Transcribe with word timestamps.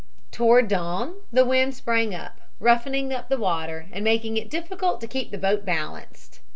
"Toward 0.31 0.67
dawn 0.67 1.13
the 1.31 1.45
wind 1.45 1.75
sprang 1.75 2.15
up, 2.15 2.37
roughening 2.59 3.13
up 3.13 3.29
the 3.29 3.37
water 3.37 3.85
and 3.91 4.03
making 4.03 4.35
it 4.35 4.49
difficult 4.49 4.99
to 5.01 5.07
keep 5.07 5.29
the 5.29 5.37
boat 5.37 5.63
balanced. 5.63 6.39